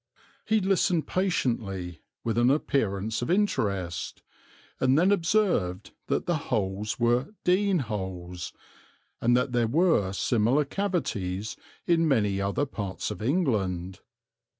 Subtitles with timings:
[0.45, 4.23] He listened patiently, with an appearance of interest,
[4.79, 8.51] and then observed that the holes were "dene holes,"
[9.21, 13.99] and that there were similar cavities in many other parts of England.